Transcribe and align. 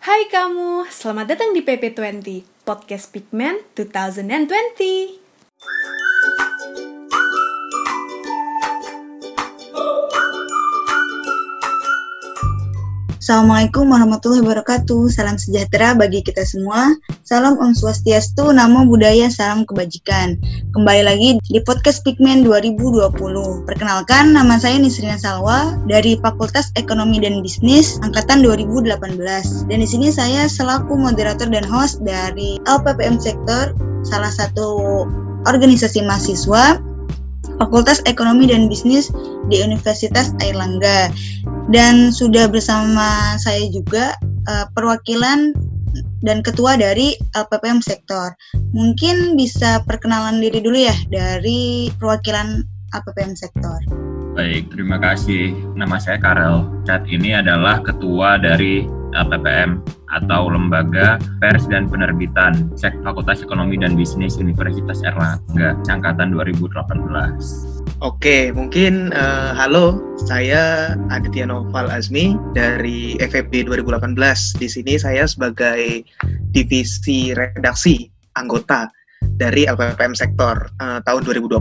Hai 0.00 0.32
kamu, 0.32 0.88
selamat 0.88 1.36
datang 1.36 1.52
di 1.52 1.60
PP20, 1.60 2.64
Podcast 2.64 3.12
Pigment 3.12 3.60
2020. 3.76 5.29
Assalamualaikum 13.30 13.94
warahmatullahi 13.94 14.42
wabarakatuh. 14.42 15.06
Salam 15.06 15.38
sejahtera 15.38 15.94
bagi 15.94 16.18
kita 16.18 16.42
semua. 16.42 16.98
Salam 17.22 17.62
Om 17.62 17.78
Swastiastu, 17.78 18.50
Namo 18.50 18.82
Buddhaya, 18.90 19.30
Salam 19.30 19.62
Kebajikan. 19.70 20.34
Kembali 20.74 21.06
lagi 21.06 21.38
di 21.46 21.62
podcast 21.62 22.02
Pigment 22.02 22.42
2020. 22.42 23.70
Perkenalkan, 23.70 24.34
nama 24.34 24.58
saya 24.58 24.82
Nisrina 24.82 25.14
Salwa 25.14 25.78
dari 25.86 26.18
Fakultas 26.18 26.74
Ekonomi 26.74 27.22
dan 27.22 27.38
Bisnis 27.38 28.02
angkatan 28.02 28.42
2018. 28.42 28.98
Dan 29.70 29.78
di 29.78 29.86
sini 29.86 30.10
saya 30.10 30.50
selaku 30.50 30.98
moderator 30.98 31.46
dan 31.46 31.62
host 31.62 32.02
dari 32.02 32.58
LPPM 32.66 33.22
Sektor, 33.22 33.78
salah 34.02 34.34
satu 34.34 35.06
organisasi 35.46 36.02
mahasiswa 36.02 36.82
Fakultas 37.60 38.00
Ekonomi 38.08 38.48
dan 38.48 38.72
Bisnis 38.72 39.12
di 39.52 39.60
Universitas 39.60 40.32
Airlangga. 40.40 41.12
Dan 41.70 42.10
sudah 42.10 42.50
bersama 42.50 43.38
saya 43.38 43.70
juga 43.70 44.18
uh, 44.50 44.66
perwakilan 44.74 45.54
dan 46.26 46.42
ketua 46.42 46.74
dari 46.74 47.14
LPPM 47.38 47.78
sektor. 47.78 48.34
Mungkin 48.74 49.38
bisa 49.38 49.82
perkenalan 49.86 50.42
diri 50.42 50.58
dulu 50.58 50.76
ya 50.76 50.94
dari 51.14 51.90
perwakilan 51.94 52.66
LPPM 52.90 53.38
sektor. 53.38 53.78
Baik, 54.34 54.70
terima 54.74 54.98
kasih. 54.98 55.54
Nama 55.74 55.96
saya 55.98 56.18
Karel. 56.18 56.66
Saat 56.86 57.06
ini 57.06 57.34
adalah 57.34 57.82
ketua 57.82 58.38
dari 58.38 58.86
LPPM 59.14 59.82
atau 60.10 60.50
Lembaga 60.50 61.16
Pers 61.38 61.66
dan 61.70 61.86
Penerbitan 61.86 62.74
Sek 62.74 62.94
Fakultas 63.06 63.42
Ekonomi 63.42 63.78
dan 63.78 63.94
Bisnis 63.94 64.36
Universitas 64.36 65.02
Erlangga 65.06 65.78
angkatan 65.86 66.34
2018. 66.34 66.74
Oke, 68.00 68.48
mungkin 68.56 69.12
uh, 69.12 69.52
halo, 69.52 70.00
saya 70.24 70.94
Aditya 71.12 71.44
Noval 71.44 71.92
Azmi 71.92 72.32
dari 72.56 73.20
FFB 73.20 73.68
2018. 73.68 74.56
Di 74.56 74.68
sini 74.68 74.96
saya 74.96 75.28
sebagai 75.28 76.04
divisi 76.50 77.36
redaksi 77.36 78.08
anggota 78.40 78.88
dari 79.36 79.68
LPPM 79.68 80.16
sektor 80.16 80.68
uh, 80.80 81.00
tahun 81.04 81.22
2020 81.24 81.60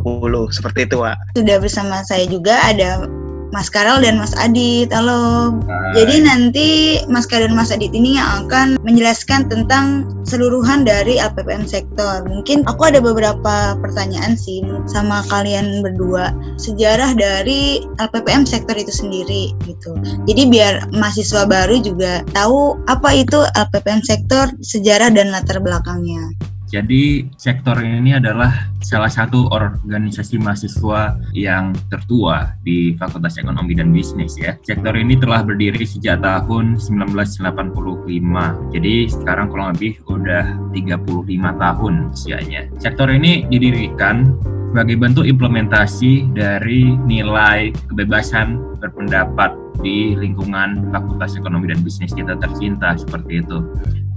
seperti 0.52 0.88
itu, 0.88 1.04
Pak. 1.04 1.18
Sudah 1.36 1.58
bersama 1.60 2.04
saya 2.08 2.24
juga 2.28 2.56
ada 2.64 3.04
Mas 3.50 3.66
Karel 3.66 4.06
dan 4.06 4.22
Mas 4.22 4.38
Adit. 4.38 4.94
Halo. 4.94 5.58
Hai. 5.66 5.98
Jadi 5.98 6.16
nanti 6.22 6.68
Mas 7.10 7.26
Karel 7.26 7.50
dan 7.50 7.58
Mas 7.58 7.74
Adit 7.74 7.90
ini 7.98 8.14
yang 8.18 8.46
akan 8.46 8.78
menjelaskan 8.86 9.50
tentang 9.50 10.06
seluruhan 10.22 10.86
dari 10.86 11.18
LPPM 11.18 11.66
sektor. 11.66 12.22
Mungkin 12.30 12.62
aku 12.70 12.94
ada 12.94 13.02
beberapa 13.02 13.74
pertanyaan 13.82 14.38
sih 14.38 14.62
sama 14.86 15.26
kalian 15.34 15.82
berdua. 15.82 16.30
Sejarah 16.62 17.18
dari 17.18 17.82
LPPM 17.98 18.46
sektor 18.46 18.78
itu 18.78 18.94
sendiri 18.94 19.58
gitu. 19.66 19.98
Jadi 20.30 20.46
biar 20.46 20.94
mahasiswa 20.94 21.50
baru 21.50 21.82
juga 21.82 22.22
tahu 22.38 22.78
apa 22.86 23.10
itu 23.18 23.42
LPPM 23.58 24.06
sektor, 24.06 24.54
sejarah 24.62 25.10
dan 25.10 25.34
latar 25.34 25.58
belakangnya. 25.58 26.38
Jadi 26.70 27.26
sektor 27.34 27.82
ini 27.82 28.14
adalah 28.14 28.70
salah 28.86 29.10
satu 29.10 29.50
organisasi 29.50 30.38
mahasiswa 30.38 31.18
yang 31.34 31.74
tertua 31.90 32.54
di 32.62 32.94
Fakultas 32.94 33.42
Ekonomi 33.42 33.74
dan 33.74 33.90
Bisnis 33.90 34.38
ya. 34.38 34.54
Sektor 34.62 34.94
ini 34.94 35.18
telah 35.18 35.42
berdiri 35.42 35.82
sejak 35.82 36.22
tahun 36.22 36.78
1985. 36.78 38.70
Jadi 38.70 38.96
sekarang 39.10 39.50
kurang 39.50 39.74
lebih 39.74 39.98
udah 40.06 40.46
35 40.70 41.58
tahun 41.58 41.94
usianya. 42.14 42.62
Sektor 42.78 43.10
ini 43.10 43.50
didirikan 43.50 44.38
sebagai 44.70 45.02
bentuk 45.02 45.26
implementasi 45.26 46.30
dari 46.38 46.94
nilai 47.10 47.74
kebebasan 47.90 48.78
berpendapat 48.78 49.58
di 49.82 50.14
lingkungan 50.14 50.94
Fakultas 50.94 51.34
Ekonomi 51.34 51.74
dan 51.74 51.82
Bisnis 51.82 52.14
kita 52.14 52.38
tercinta 52.38 52.94
seperti 52.94 53.42
itu. 53.42 53.66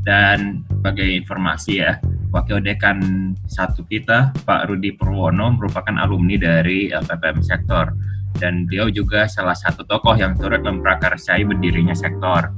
Dan 0.05 0.67
sebagai 0.69 1.07
informasi 1.07 1.79
ya, 1.79 1.97
Wakil 2.33 2.65
Dekan 2.65 2.99
satu 3.45 3.85
kita, 3.85 4.33
Pak 4.49 4.73
Rudi 4.73 4.97
Purwono, 4.97 5.53
merupakan 5.53 5.93
alumni 6.01 6.41
dari 6.41 6.89
LPPM 6.89 7.45
Sektor. 7.45 7.93
Dan 8.33 8.65
beliau 8.65 8.89
juga 8.89 9.29
salah 9.29 9.53
satu 9.53 9.85
tokoh 9.85 10.17
yang 10.17 10.33
turut 10.41 10.65
memprakarsai 10.65 11.45
berdirinya 11.45 11.93
sektor. 11.93 12.49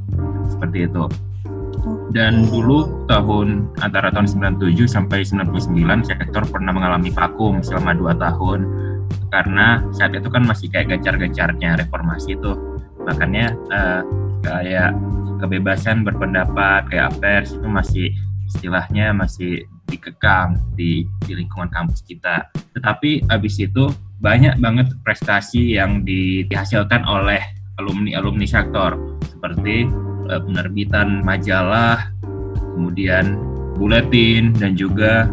Seperti 0.46 0.86
itu. 0.86 1.10
Dan 2.14 2.46
dulu 2.46 3.04
tahun 3.10 3.74
antara 3.82 4.14
tahun 4.14 4.30
97 4.62 4.86
sampai 4.86 5.26
99 5.26 5.74
sektor 6.06 6.46
pernah 6.46 6.70
mengalami 6.70 7.10
vakum 7.10 7.58
selama 7.58 7.92
dua 7.98 8.14
tahun 8.14 8.70
karena 9.34 9.82
saat 9.90 10.14
itu 10.14 10.30
kan 10.30 10.46
masih 10.46 10.70
kayak 10.70 10.94
gacar-gacarnya 10.94 11.74
reformasi 11.82 12.38
itu 12.38 12.54
makanya 13.02 13.52
uh, 13.74 14.00
kayak 14.46 14.94
kebebasan 15.42 16.06
berpendapat 16.06 16.86
kayak 16.88 17.10
pers 17.18 17.52
itu 17.52 17.66
masih 17.66 18.08
istilahnya 18.54 19.10
masih 19.10 19.66
dikekang 19.90 20.56
di, 20.78 21.04
di 21.26 21.32
lingkungan 21.34 21.68
kampus 21.68 22.06
kita. 22.06 22.48
Tetapi 22.78 23.26
habis 23.28 23.58
itu 23.58 23.90
banyak 24.22 24.56
banget 24.62 24.94
prestasi 25.02 25.76
yang 25.76 26.06
di, 26.06 26.46
dihasilkan 26.46 27.04
oleh 27.04 27.42
alumni-alumni 27.82 28.46
sektor 28.46 28.94
seperti 29.26 29.90
uh, 30.30 30.40
penerbitan 30.40 31.20
majalah, 31.26 32.08
kemudian 32.74 33.36
buletin 33.74 34.54
dan 34.54 34.78
juga 34.78 35.26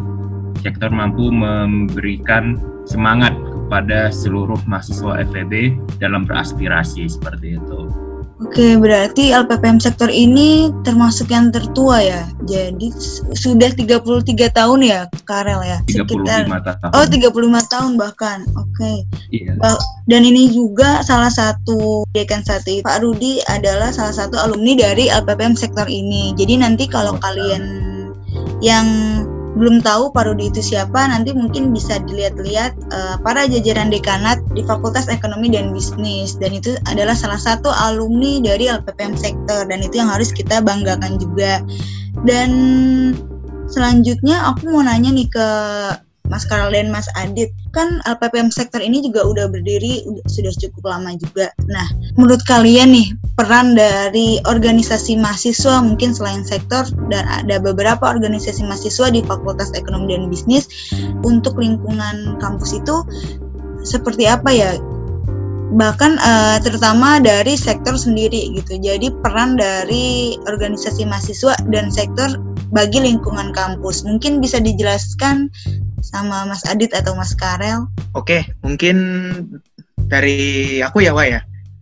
sektor 0.60 0.90
mampu 0.90 1.30
memberikan 1.30 2.58
semangat 2.90 3.34
kepada 3.38 4.12
seluruh 4.12 4.60
mahasiswa 4.68 5.24
FEB 5.32 5.80
dalam 6.02 6.28
beraspirasi 6.28 7.08
seperti 7.08 7.56
itu. 7.56 8.01
Oke, 8.42 8.74
berarti 8.74 9.30
LPPM 9.30 9.78
sektor 9.78 10.10
ini 10.10 10.74
termasuk 10.82 11.30
yang 11.30 11.54
tertua 11.54 12.02
ya. 12.02 12.26
Jadi 12.50 12.90
sudah 13.38 13.70
33 13.70 14.50
tahun 14.50 14.80
ya, 14.82 15.06
Karel 15.30 15.62
ya. 15.62 15.78
35 15.86 16.10
Sekitar, 16.10 16.42
tahun. 16.50 16.92
Oh, 16.98 17.06
35 17.06 17.74
tahun 17.74 17.92
bahkan. 18.02 18.40
Oke. 18.58 19.06
Iya. 19.30 19.62
Dan 20.10 20.26
ini 20.26 20.50
juga 20.50 21.06
salah 21.06 21.30
satu 21.30 22.04
dekan 22.18 22.42
satu 22.42 22.82
Pak 22.82 23.06
Rudi 23.06 23.46
adalah 23.46 23.94
salah 23.94 24.14
satu 24.14 24.36
alumni 24.42 24.74
dari 24.74 25.06
LPPM 25.08 25.54
sektor 25.54 25.86
ini. 25.86 26.34
Jadi 26.34 26.66
nanti 26.66 26.90
kalau 26.90 27.14
oh, 27.16 27.22
kalian 27.22 27.64
yang 28.66 28.88
belum 29.52 29.84
tahu 29.84 30.16
Parodi 30.16 30.48
itu 30.48 30.64
siapa, 30.64 31.12
nanti 31.12 31.36
mungkin 31.36 31.76
bisa 31.76 32.00
dilihat-lihat 32.08 32.72
uh, 32.96 33.16
para 33.20 33.44
jajaran 33.52 33.92
dekanat 33.92 34.40
di 34.56 34.64
Fakultas 34.64 35.12
Ekonomi 35.12 35.52
dan 35.52 35.76
Bisnis 35.76 36.40
dan 36.40 36.56
itu 36.56 36.80
adalah 36.88 37.12
salah 37.12 37.40
satu 37.40 37.68
alumni 37.68 38.40
dari 38.40 38.72
LPPM 38.72 39.20
sektor 39.20 39.68
dan 39.68 39.84
itu 39.84 40.00
yang 40.00 40.08
harus 40.08 40.32
kita 40.32 40.64
banggakan 40.64 41.20
juga. 41.20 41.60
Dan 42.24 42.52
selanjutnya 43.68 44.56
aku 44.56 44.72
mau 44.72 44.84
nanya 44.88 45.12
nih 45.12 45.28
ke 45.28 45.48
Mas 46.32 46.48
Karel 46.48 46.72
dan 46.72 46.88
Mas 46.90 47.12
Adit 47.20 47.52
kan 47.76 48.00
LPPM 48.08 48.48
sektor 48.50 48.80
ini 48.80 49.04
juga 49.04 49.28
udah 49.28 49.52
berdiri 49.52 50.08
udah, 50.08 50.24
sudah 50.32 50.56
cukup 50.56 50.88
lama 50.88 51.12
juga. 51.20 51.52
Nah, 51.68 51.84
menurut 52.16 52.40
kalian 52.48 52.96
nih 52.96 53.12
peran 53.36 53.76
dari 53.76 54.40
organisasi 54.48 55.20
mahasiswa 55.20 55.84
mungkin 55.84 56.16
selain 56.16 56.48
sektor 56.48 56.88
dan 57.12 57.28
ada 57.28 57.60
beberapa 57.60 58.08
organisasi 58.08 58.64
mahasiswa 58.64 59.12
di 59.12 59.20
Fakultas 59.28 59.76
Ekonomi 59.76 60.16
dan 60.16 60.32
Bisnis 60.32 60.72
untuk 61.28 61.60
lingkungan 61.60 62.40
kampus 62.40 62.80
itu 62.80 63.04
seperti 63.84 64.26
apa 64.32 64.50
ya? 64.50 64.72
bahkan 65.72 66.20
uh, 66.20 66.60
terutama 66.60 67.24
dari 67.24 67.56
sektor 67.56 67.96
sendiri 67.96 68.52
gitu. 68.60 68.76
Jadi 68.76 69.08
peran 69.24 69.56
dari 69.56 70.36
organisasi 70.48 71.08
mahasiswa 71.08 71.56
dan 71.72 71.88
sektor 71.88 72.36
bagi 72.72 73.04
lingkungan 73.04 73.52
kampus 73.52 74.08
mungkin 74.08 74.40
bisa 74.40 74.58
dijelaskan 74.58 75.52
sama 76.02 76.48
Mas 76.50 76.66
Adit 76.66 76.92
atau 76.96 77.14
Mas 77.14 77.36
Karel? 77.38 77.86
Oke, 78.18 78.48
mungkin 78.66 78.98
dari 80.10 80.80
aku 80.82 81.06
ya, 81.06 81.14
Wak 81.14 81.28
ya. 81.30 81.42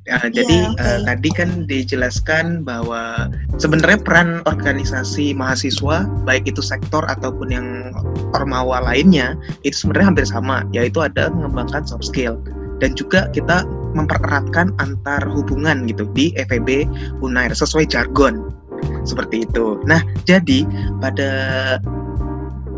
Uh, 0.09 0.25
ya, 0.25 0.41
jadi 0.41 0.57
okay. 0.73 0.81
uh, 0.81 0.99
tadi 1.05 1.29
kan 1.29 1.49
dijelaskan 1.69 2.65
bahwa 2.65 3.29
sebenarnya 3.61 4.01
peran 4.01 4.41
organisasi 4.49 5.37
mahasiswa 5.37 6.09
baik 6.25 6.49
itu 6.49 6.65
sektor 6.65 7.05
ataupun 7.05 7.53
yang 7.53 7.93
ormawa 8.33 8.81
lainnya 8.81 9.37
itu 9.61 9.85
sebenarnya 9.85 10.09
hampir 10.09 10.25
sama 10.25 10.65
yaitu 10.73 10.97
ada 11.05 11.29
mengembangkan 11.29 11.85
soft 11.85 12.09
skill 12.09 12.41
dan 12.81 12.97
juga 12.97 13.29
kita 13.37 13.69
mempereratkan 13.93 14.73
antar 14.81 15.21
hubungan 15.29 15.85
gitu 15.85 16.09
di 16.17 16.33
FEB 16.41 16.89
Unair 17.21 17.53
sesuai 17.53 17.85
jargon 17.85 18.49
seperti 19.09 19.49
itu. 19.49 19.81
Nah, 19.89 20.05
jadi 20.29 20.63
pada 21.01 21.31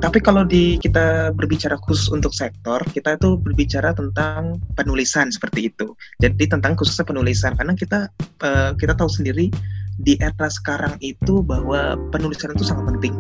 tapi 0.02 0.18
kalau 0.18 0.42
di 0.42 0.82
kita 0.82 1.30
berbicara 1.38 1.78
khusus 1.78 2.10
untuk 2.10 2.34
sektor, 2.34 2.82
kita 2.90 3.22
itu 3.22 3.38
berbicara 3.38 3.94
tentang 3.94 4.58
penulisan 4.74 5.30
seperti 5.30 5.70
itu. 5.70 5.94
Jadi 6.18 6.50
tentang 6.50 6.74
khususnya 6.74 7.06
penulisan 7.06 7.54
karena 7.54 7.78
kita 7.78 8.10
uh, 8.42 8.74
kita 8.82 8.98
tahu 8.98 9.06
sendiri 9.06 9.54
di 10.02 10.18
era 10.18 10.50
sekarang 10.50 10.98
itu 11.06 11.46
bahwa 11.46 12.02
penulisan 12.10 12.58
itu 12.58 12.66
sangat 12.66 12.98
penting. 12.98 13.14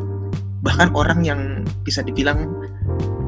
Bahkan 0.65 0.97
orang 0.97 1.21
yang 1.21 1.61
bisa 1.85 2.01
dibilang 2.01 2.49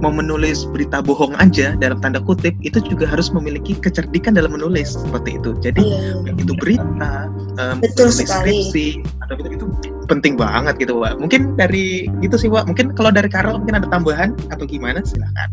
mau 0.04 0.12
menulis 0.12 0.68
berita 0.68 1.00
bohong 1.00 1.32
aja 1.40 1.80
dalam 1.80 2.04
tanda 2.04 2.20
kutip 2.20 2.52
itu 2.60 2.84
juga 2.84 3.08
harus 3.08 3.32
memiliki 3.32 3.80
kecerdikan 3.80 4.36
dalam 4.36 4.52
menulis 4.52 5.00
seperti 5.00 5.40
itu. 5.40 5.56
Jadi 5.64 5.80
yeah. 5.80 6.20
Iya. 6.28 6.44
itu 6.44 6.54
berita, 6.60 7.32
um, 7.56 7.80
Betul 7.80 8.12
sekali. 8.12 8.68
skripsi 8.68 8.88
atau 9.24 9.40
itu, 9.40 9.50
itu 9.56 9.66
penting 10.12 10.36
banget 10.36 10.76
gitu, 10.84 11.00
Pak. 11.00 11.24
Mungkin 11.24 11.56
dari 11.56 12.12
itu 12.20 12.36
sih, 12.36 12.52
Pak. 12.52 12.68
Mungkin 12.68 12.92
kalau 13.00 13.16
dari 13.16 13.32
Karel 13.32 13.56
mungkin 13.64 13.80
ada 13.80 13.88
tambahan 13.88 14.36
atau 14.52 14.68
gimana 14.68 15.00
silahkan. 15.08 15.48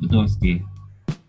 Betul 0.00 0.24
sih. 0.40 0.64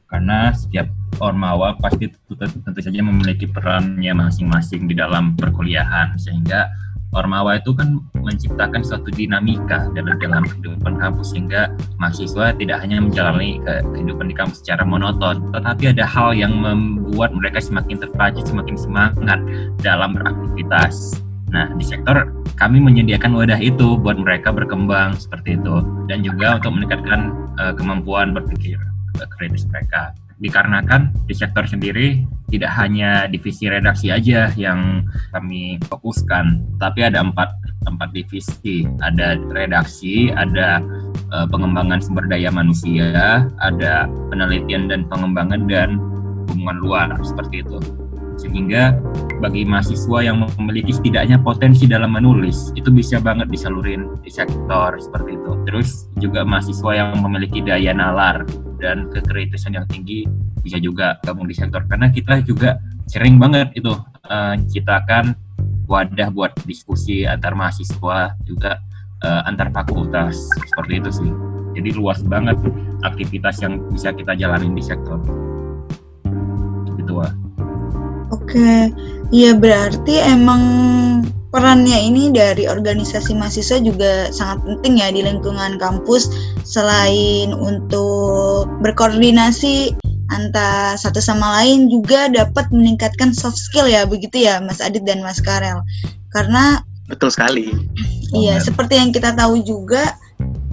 Karena 0.07 0.55
setiap 0.55 0.87
ormawa 1.19 1.75
pasti 1.79 2.07
tentu, 2.07 2.39
tentu 2.39 2.79
saja 2.79 2.99
memiliki 3.03 3.47
perannya 3.47 4.11
masing-masing 4.15 4.87
di 4.87 4.95
dalam 4.95 5.35
perkuliahan 5.35 6.15
sehingga 6.15 6.71
Ormawa 7.11 7.59
itu 7.59 7.75
kan 7.75 7.99
menciptakan 8.15 8.87
suatu 8.87 9.11
dinamika 9.11 9.91
dalam 9.91 10.15
dalam 10.15 10.43
kehidupan 10.47 10.95
kampus 10.95 11.35
sehingga 11.35 11.75
mahasiswa 11.99 12.55
tidak 12.55 12.79
hanya 12.79 13.03
menjalani 13.03 13.59
ke, 13.59 13.83
kehidupan 13.83 14.31
di 14.31 14.35
kampus 14.35 14.63
secara 14.63 14.87
monoton, 14.87 15.43
tetapi 15.51 15.91
ada 15.91 16.07
hal 16.07 16.31
yang 16.31 16.55
membuat 16.55 17.35
mereka 17.35 17.59
semakin 17.59 17.99
terpacu, 17.99 18.39
semakin 18.47 18.75
semangat 18.79 19.39
dalam 19.83 20.15
beraktivitas. 20.15 21.19
Nah, 21.51 21.67
di 21.75 21.83
sektor 21.83 22.31
kami 22.55 22.79
menyediakan 22.79 23.35
wadah 23.35 23.59
itu 23.59 23.99
buat 23.99 24.15
mereka 24.15 24.55
berkembang 24.55 25.19
seperti 25.19 25.59
itu 25.59 25.83
dan 26.07 26.23
juga 26.23 26.63
untuk 26.63 26.79
meningkatkan 26.79 27.35
uh, 27.59 27.75
kemampuan 27.75 28.31
berpikir 28.31 28.79
uh, 29.19 29.27
kritis 29.35 29.67
mereka 29.67 30.15
dikarenakan 30.41 31.13
di 31.29 31.37
sektor 31.37 31.69
sendiri 31.69 32.25
tidak 32.51 32.73
hanya 32.75 33.29
divisi 33.31 33.69
redaksi 33.71 34.11
aja 34.11 34.51
yang 34.59 35.07
kami 35.31 35.79
fokuskan, 35.87 36.59
tapi 36.81 37.07
ada 37.07 37.23
empat 37.23 37.53
empat 37.87 38.09
divisi, 38.11 38.83
ada 38.99 39.39
redaksi, 39.53 40.33
ada 40.33 40.83
uh, 41.31 41.47
pengembangan 41.47 42.03
sumber 42.03 42.27
daya 42.27 42.51
manusia, 42.51 43.47
ada 43.63 44.09
penelitian 44.33 44.91
dan 44.91 45.07
pengembangan 45.07 45.63
dan 45.69 45.95
hubungan 46.51 46.77
luar 46.83 47.09
seperti 47.23 47.63
itu. 47.63 47.79
Sehingga 48.39 48.95
bagi 49.41 49.65
mahasiswa 49.65 50.21
yang 50.21 50.45
memiliki 50.59 50.93
setidaknya 50.93 51.41
potensi 51.41 51.89
dalam 51.89 52.13
menulis 52.13 52.71
itu 52.77 52.93
bisa 52.93 53.17
banget 53.17 53.49
disalurin 53.49 54.05
di 54.21 54.29
sektor 54.29 54.95
seperti 55.01 55.35
itu. 55.35 55.51
Terus 55.67 55.89
juga 56.21 56.45
mahasiswa 56.45 56.91
yang 56.93 57.09
memiliki 57.19 57.59
daya 57.65 57.91
nalar 57.91 58.45
dan 58.77 59.09
kekritisan 59.09 59.75
yang 59.77 59.85
tinggi 59.89 60.25
bisa 60.61 60.77
juga 60.77 61.17
gabung 61.25 61.49
di 61.49 61.55
sektor. 61.57 61.83
Karena 61.89 62.13
kita 62.13 62.41
juga 62.45 62.77
sering 63.09 63.41
banget 63.41 63.73
itu 63.73 63.91
uh, 64.29 64.55
wadah 65.91 66.29
buat 66.31 66.55
diskusi 66.63 67.27
antar 67.27 67.51
mahasiswa 67.51 68.37
juga 68.47 68.79
uh, 69.25 69.41
antar 69.49 69.73
fakultas. 69.75 70.37
Seperti 70.71 70.93
itu 71.03 71.11
sih. 71.11 71.31
Jadi 71.71 71.95
luas 71.95 72.19
banget 72.23 72.59
aktivitas 73.01 73.63
yang 73.63 73.79
bisa 73.91 74.11
kita 74.11 74.35
jalani 74.35 74.69
di 74.75 74.83
sektor 74.83 75.50
oke. 78.31 78.91
Iya 79.31 79.55
berarti 79.55 80.19
emang 80.19 80.63
perannya 81.51 81.99
ini 81.99 82.31
dari 82.31 82.67
organisasi 82.67 83.35
mahasiswa 83.35 83.83
juga 83.83 84.31
sangat 84.31 84.63
penting 84.63 85.03
ya 85.03 85.11
di 85.11 85.21
lingkungan 85.23 85.75
kampus 85.79 86.31
selain 86.63 87.51
untuk 87.51 88.71
berkoordinasi 88.79 89.91
antar 90.31 90.95
satu 90.95 91.19
sama 91.19 91.59
lain 91.59 91.91
juga 91.91 92.31
dapat 92.31 92.71
meningkatkan 92.71 93.35
soft 93.35 93.59
skill 93.59 93.83
ya 93.83 94.07
begitu 94.07 94.47
ya 94.47 94.63
Mas 94.63 94.79
Adit 94.79 95.03
dan 95.03 95.19
Mas 95.19 95.43
Karel. 95.43 95.83
Karena 96.31 96.79
betul 97.11 97.27
sekali. 97.27 97.67
Iya 98.31 98.63
seperti 98.63 98.95
yang 98.95 99.11
kita 99.11 99.35
tahu 99.35 99.59
juga 99.63 100.15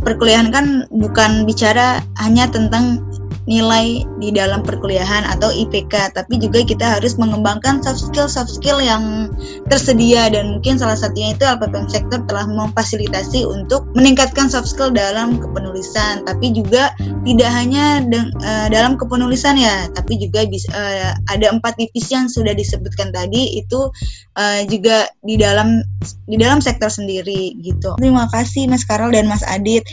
perkuliahan 0.07 0.55
kan 0.55 0.87
bukan 0.95 1.43
bicara 1.43 1.99
hanya 2.23 2.47
tentang 2.47 3.03
nilai 3.49 4.05
di 4.21 4.29
dalam 4.29 4.61
perkuliahan 4.61 5.25
atau 5.25 5.49
IPK, 5.49 6.13
tapi 6.13 6.37
juga 6.37 6.61
kita 6.61 7.01
harus 7.01 7.17
mengembangkan 7.17 7.81
soft 7.81 8.13
skill 8.13 8.29
soft 8.29 8.53
skill 8.53 8.77
yang 8.77 9.33
tersedia 9.73 10.29
dan 10.29 10.53
mungkin 10.61 10.77
salah 10.77 11.01
satunya 11.01 11.33
itu 11.33 11.49
LPPM 11.49 11.89
sektor 11.89 12.21
telah 12.29 12.45
memfasilitasi 12.45 13.49
untuk 13.49 13.89
meningkatkan 13.97 14.53
soft 14.53 14.69
skill 14.69 14.93
dalam 14.93 15.41
kepenulisan, 15.41 16.29
tapi 16.29 16.53
juga 16.53 16.93
tidak 17.25 17.51
hanya 17.51 18.05
uh, 18.45 18.69
dalam 18.69 19.01
kepenulisan 19.01 19.57
ya, 19.57 19.89
tapi 19.97 20.21
juga 20.21 20.45
bisa, 20.45 20.69
uh, 20.77 21.17
ada 21.33 21.49
empat 21.49 21.81
divisi 21.81 22.13
yang 22.13 22.29
sudah 22.29 22.53
disebutkan 22.53 23.09
tadi 23.17 23.57
itu 23.57 23.89
uh, 24.37 24.61
juga 24.69 25.09
di 25.25 25.41
dalam 25.41 25.81
di 26.29 26.37
dalam 26.37 26.61
sektor 26.61 26.93
sendiri 26.93 27.57
gitu. 27.65 27.97
Terima 27.97 28.29
kasih 28.29 28.69
Mas 28.69 28.85
Karol 28.85 29.17
dan 29.17 29.25
Mas 29.25 29.41
Adit. 29.49 29.89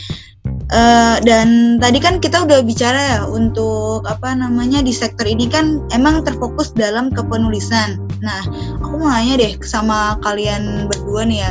Uh, 0.66 1.22
dan 1.22 1.78
tadi 1.78 2.02
kan 2.02 2.18
kita 2.18 2.42
udah 2.42 2.58
bicara 2.66 2.98
ya 2.98 3.20
untuk 3.30 4.02
apa 4.02 4.34
namanya 4.34 4.82
di 4.82 4.90
sektor 4.90 5.22
ini 5.22 5.46
kan 5.46 5.78
emang 5.94 6.26
terfokus 6.26 6.74
dalam 6.74 7.14
kepenulisan. 7.14 8.02
Nah, 8.18 8.42
aku 8.82 8.98
mau 8.98 9.06
nanya 9.06 9.38
deh 9.38 9.54
sama 9.62 10.18
kalian 10.26 10.90
berdua 10.90 11.22
nih 11.22 11.46
ya, 11.46 11.50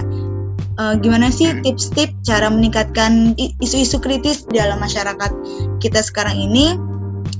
uh, 0.84 1.00
gimana 1.00 1.32
sih 1.32 1.48
tips-tips 1.64 2.12
cara 2.28 2.52
meningkatkan 2.52 3.40
isu-isu 3.64 4.04
kritis 4.04 4.44
dalam 4.52 4.84
masyarakat 4.84 5.32
kita 5.80 6.04
sekarang 6.04 6.36
ini 6.36 6.76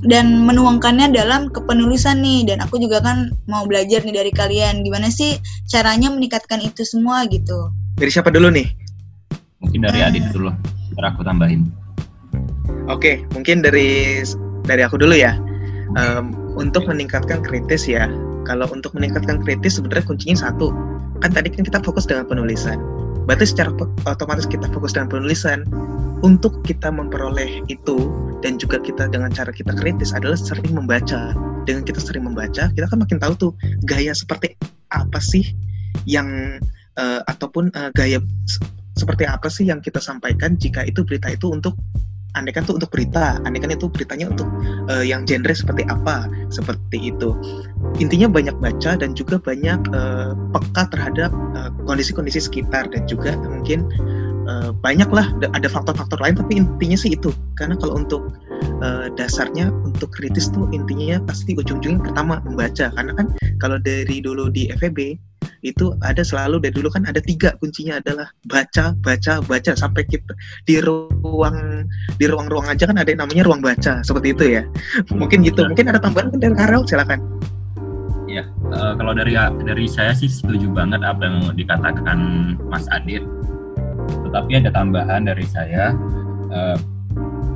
dan 0.08 0.48
menuangkannya 0.48 1.12
dalam 1.12 1.52
kepenulisan 1.52 2.24
nih. 2.24 2.48
Dan 2.48 2.64
aku 2.64 2.80
juga 2.80 3.04
kan 3.04 3.28
mau 3.52 3.68
belajar 3.68 4.00
nih 4.00 4.16
dari 4.16 4.32
kalian, 4.32 4.80
gimana 4.80 5.12
sih 5.12 5.36
caranya 5.68 6.08
meningkatkan 6.08 6.64
itu 6.64 6.88
semua 6.88 7.28
gitu. 7.28 7.68
Dari 8.00 8.08
siapa 8.08 8.32
dulu 8.32 8.48
nih? 8.48 8.64
Mungkin 9.60 9.84
dari 9.84 10.00
uh, 10.00 10.08
Adit 10.08 10.24
dulu 10.32 10.75
ntar 10.96 11.12
aku 11.12 11.22
tambahin. 11.22 11.68
Oke 12.88 12.96
okay, 12.96 13.14
mungkin 13.36 13.60
dari 13.60 14.24
dari 14.64 14.82
aku 14.82 14.96
dulu 14.96 15.12
ya. 15.12 15.36
Um, 15.96 16.34
untuk 16.56 16.88
meningkatkan 16.88 17.44
kritis 17.44 17.86
ya 17.86 18.10
kalau 18.48 18.64
untuk 18.72 18.96
meningkatkan 18.96 19.44
kritis 19.44 19.76
sebenarnya 19.76 20.04
kuncinya 20.08 20.36
satu. 20.48 20.72
Kan 21.20 21.32
tadi 21.32 21.52
kan 21.52 21.62
kita 21.68 21.84
fokus 21.84 22.08
dengan 22.08 22.24
penulisan. 22.24 22.80
Berarti 23.26 23.48
secara 23.48 23.74
otomatis 24.06 24.46
kita 24.46 24.70
fokus 24.70 24.94
dengan 24.94 25.10
penulisan. 25.10 25.66
Untuk 26.24 26.64
kita 26.64 26.88
memperoleh 26.88 27.60
itu 27.68 28.08
dan 28.40 28.56
juga 28.56 28.80
kita 28.80 29.12
dengan 29.12 29.28
cara 29.28 29.52
kita 29.52 29.76
kritis 29.76 30.16
adalah 30.16 30.38
sering 30.38 30.72
membaca. 30.72 31.36
Dengan 31.68 31.84
kita 31.84 32.00
sering 32.00 32.24
membaca 32.24 32.72
kita 32.72 32.86
kan 32.88 32.98
makin 33.02 33.18
tahu 33.20 33.34
tuh 33.36 33.52
gaya 33.84 34.14
seperti 34.14 34.54
apa 34.94 35.18
sih 35.18 35.44
yang 36.06 36.60
uh, 36.96 37.20
ataupun 37.26 37.74
uh, 37.74 37.90
gaya 37.92 38.22
seperti 38.96 39.28
apa 39.28 39.46
sih 39.52 39.68
yang 39.68 39.84
kita 39.84 40.00
sampaikan 40.00 40.56
jika 40.56 40.82
itu 40.88 41.04
berita 41.04 41.28
itu 41.30 41.52
untuk 41.52 41.76
andekan 42.36 42.68
tuh 42.68 42.76
untuk 42.76 42.92
berita, 42.92 43.40
andekan 43.48 43.72
itu 43.72 43.88
beritanya 43.88 44.28
untuk 44.28 44.44
uh, 44.92 45.00
yang 45.00 45.24
genre 45.24 45.56
seperti 45.56 45.88
apa, 45.88 46.28
seperti 46.52 47.12
itu. 47.12 47.32
Intinya 47.96 48.28
banyak 48.28 48.56
baca 48.60 48.92
dan 49.00 49.16
juga 49.16 49.40
banyak 49.40 49.80
uh, 49.96 50.36
peka 50.52 50.92
terhadap 50.92 51.32
uh, 51.56 51.72
kondisi-kondisi 51.88 52.44
sekitar 52.44 52.92
dan 52.92 53.08
juga 53.08 53.32
mungkin 53.40 53.88
uh, 54.46 54.70
banyak 54.84 55.08
lah 55.08 55.26
ada 55.56 55.68
faktor-faktor 55.68 56.20
lain 56.20 56.36
tapi 56.36 56.60
intinya 56.60 56.96
sih 56.96 57.16
itu 57.16 57.32
karena 57.56 57.74
kalau 57.80 58.04
untuk 58.04 58.36
uh, 58.84 59.08
dasarnya 59.16 59.72
untuk 59.84 60.12
kritis 60.12 60.52
tuh 60.52 60.68
intinya 60.76 61.18
pasti 61.24 61.56
ujung-ujungnya 61.56 62.00
pertama 62.04 62.44
membaca 62.44 62.92
karena 62.94 63.12
kan 63.16 63.26
kalau 63.58 63.76
dari 63.80 64.22
dulu 64.22 64.52
di 64.52 64.70
FEB 64.76 65.18
itu 65.66 65.90
ada 66.06 66.22
selalu 66.22 66.62
dari 66.62 66.78
dulu 66.78 66.88
kan 66.94 67.02
ada 67.10 67.18
tiga 67.18 67.58
kuncinya 67.58 67.98
adalah 67.98 68.30
baca 68.46 68.94
baca 69.02 69.42
baca 69.42 69.72
sampai 69.74 70.06
kita 70.06 70.30
di 70.62 70.78
ruang 70.78 71.82
di 72.22 72.24
ruang-ruang 72.30 72.70
aja 72.70 72.86
kan 72.86 72.94
ada 72.94 73.10
yang 73.10 73.26
namanya 73.26 73.42
ruang 73.50 73.58
baca 73.58 73.98
seperti 74.06 74.30
itu 74.30 74.44
ya. 74.60 74.62
Mungkin 75.10 75.42
gitu 75.42 75.66
mungkin 75.66 75.90
ada 75.90 75.98
tambahan 75.98 76.30
dari 76.38 76.54
Karel 76.54 76.86
silakan. 76.86 77.18
Ya 78.30 78.46
uh, 78.70 78.94
kalau 78.94 79.10
dari 79.14 79.34
dari 79.66 79.86
saya 79.90 80.14
sih 80.14 80.30
setuju 80.30 80.70
banget 80.70 81.02
apa 81.02 81.26
yang 81.26 81.38
dikatakan 81.58 82.18
Mas 82.70 82.86
Adit. 82.94 83.26
Tetapi 84.06 84.62
ada 84.62 84.70
tambahan 84.70 85.26
dari 85.26 85.46
saya 85.50 85.98
uh, 86.54 86.78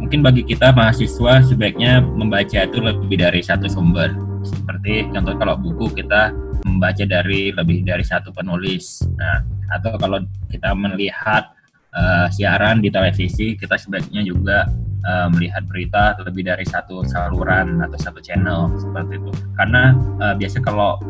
mungkin 0.02 0.26
bagi 0.26 0.42
kita 0.42 0.74
mahasiswa 0.74 1.46
sebaiknya 1.46 2.02
membaca 2.02 2.66
itu 2.66 2.82
lebih 2.82 3.22
dari 3.22 3.38
satu 3.38 3.70
sumber. 3.70 4.10
Seperti 4.42 5.06
contoh 5.14 5.36
kalau 5.36 5.54
buku 5.54 6.00
kita 6.00 6.34
membaca 6.64 7.04
dari 7.04 7.52
lebih 7.54 7.84
dari 7.84 8.04
satu 8.04 8.32
penulis. 8.34 9.04
Nah, 9.16 9.44
atau 9.70 9.96
kalau 9.96 10.20
kita 10.50 10.74
melihat 10.74 11.54
uh, 11.94 12.26
siaran 12.30 12.82
di 12.82 12.90
televisi, 12.90 13.54
kita 13.54 13.78
sebaiknya 13.78 14.22
juga 14.26 14.66
uh, 15.06 15.28
melihat 15.32 15.64
berita 15.66 16.18
lebih 16.24 16.46
dari 16.46 16.66
satu 16.66 17.06
saluran 17.06 17.80
atau 17.80 17.98
satu 17.98 18.20
channel 18.20 18.72
seperti 18.76 19.18
itu. 19.18 19.30
Karena 19.56 19.94
uh, 20.20 20.34
biasa 20.36 20.60
kalau 20.62 21.00